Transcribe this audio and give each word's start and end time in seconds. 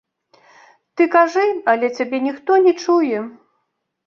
Ты 0.95 1.03
кажы, 1.15 1.43
але 1.75 1.87
цябе 1.99 2.17
ніхто 2.27 2.51
не 2.65 2.73
чуе. 2.83 3.23